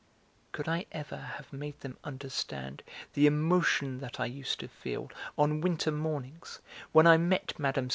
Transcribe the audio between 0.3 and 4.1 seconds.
Could I ever have made them understand the emotion